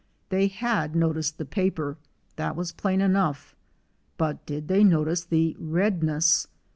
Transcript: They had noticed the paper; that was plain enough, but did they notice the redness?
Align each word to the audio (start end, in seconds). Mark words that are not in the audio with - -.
They 0.29 0.47
had 0.47 0.95
noticed 0.95 1.37
the 1.37 1.45
paper; 1.45 1.95
that 2.35 2.55
was 2.55 2.71
plain 2.71 3.01
enough, 3.01 3.55
but 4.17 4.43
did 4.47 4.67
they 4.67 4.83
notice 4.83 5.23
the 5.23 5.55
redness? 5.59 6.47